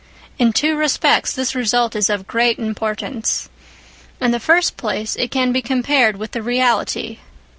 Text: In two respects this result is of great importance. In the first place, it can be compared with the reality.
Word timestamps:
In 0.39 0.51
two 0.51 0.75
respects 0.77 1.31
this 1.31 1.53
result 1.53 1.95
is 1.95 2.09
of 2.09 2.25
great 2.25 2.57
importance. 2.57 3.49
In 4.19 4.31
the 4.31 4.39
first 4.39 4.75
place, 4.75 5.15
it 5.15 5.29
can 5.29 5.51
be 5.51 5.61
compared 5.61 6.17
with 6.17 6.31
the 6.31 6.41
reality. 6.41 7.19